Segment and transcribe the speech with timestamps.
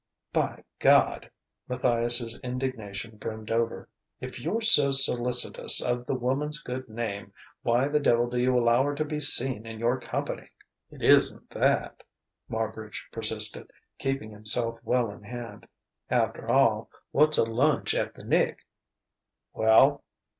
[0.33, 1.29] "By God!"
[1.67, 3.87] Matthias's indignation brimmed over.
[4.19, 8.81] "If you're so solicitous of the woman's good name, why the devil do you allow
[8.81, 10.49] her to be seen in your company?"
[10.89, 12.01] "It isn't that,"
[12.49, 13.69] Marbridge persisted,
[13.99, 15.67] keeping himself well in hand.
[16.09, 18.65] "After all, what's a lunch at the Knick?"
[19.53, 20.03] "Well